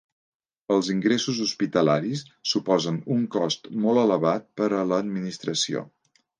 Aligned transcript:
Els 0.75 0.87
ingressos 0.93 1.41
hospitalaris 1.45 2.23
suposen 2.53 2.99
un 3.19 3.29
cost 3.37 3.71
molt 3.87 4.05
elevat 4.07 4.51
per 4.63 4.73
a 4.73 4.85
l'administració. 4.95 5.89